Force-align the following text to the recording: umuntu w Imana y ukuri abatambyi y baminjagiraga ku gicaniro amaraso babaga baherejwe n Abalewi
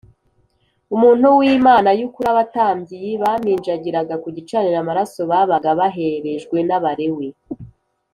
umuntu 0.95 1.27
w 1.37 1.41
Imana 1.55 1.89
y 1.99 2.03
ukuri 2.07 2.27
abatambyi 2.33 2.97
y 3.09 3.17
baminjagiraga 3.21 4.15
ku 4.23 4.27
gicaniro 4.35 4.77
amaraso 4.83 5.19
babaga 5.31 5.69
baherejwe 5.79 6.57
n 6.67 6.71
Abalewi 6.79 7.29